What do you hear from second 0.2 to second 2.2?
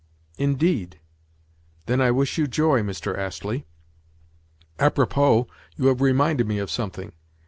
"Indeed? Then I